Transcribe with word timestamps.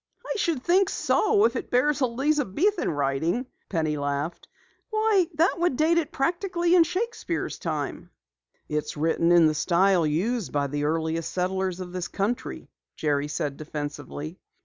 "I 0.25 0.35
should 0.37 0.63
think 0.63 0.89
so 0.89 1.45
if 1.45 1.55
it 1.55 1.69
bears 1.69 2.01
Elizabethan 2.01 2.89
writing!" 2.89 3.45
Penny 3.69 3.97
laughed. 3.97 4.47
"Why, 4.89 5.27
that 5.35 5.59
would 5.59 5.77
date 5.77 5.99
it 5.99 6.11
practically 6.11 6.73
in 6.73 6.81
Shakespeare's 6.83 7.59
time!" 7.59 8.09
"It's 8.67 8.97
written 8.97 9.31
in 9.31 9.45
the 9.45 9.53
style 9.53 10.07
used 10.07 10.51
by 10.51 10.65
the 10.65 10.85
earliest 10.85 11.31
settlers 11.31 11.79
of 11.81 11.91
this 11.93 12.07
country," 12.07 12.67
Jerry 12.95 13.27
said 13.27 13.57
defensively. 13.57 14.39